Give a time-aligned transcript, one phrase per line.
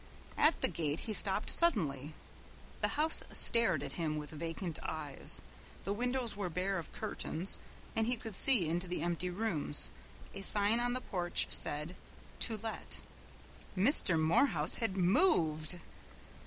[0.35, 2.15] At the gate he stopped suddenly.
[2.79, 5.43] The house stared at him with vacant eyes.
[5.83, 7.59] The windows were bare of curtains
[7.95, 9.91] and he could see into the empty rooms.
[10.33, 11.95] A sign on the porch said,
[12.39, 13.03] "To Let."
[13.77, 14.19] Mr.
[14.19, 15.79] Morehouse had moved!